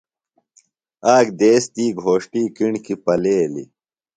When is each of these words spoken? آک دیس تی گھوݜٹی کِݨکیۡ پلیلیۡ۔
آک 1.15 1.27
دیس 1.39 1.63
تی 1.73 1.85
گھوݜٹی 2.01 2.41
کِݨکیۡ 2.55 3.01
پلیلیۡ۔ 3.03 3.69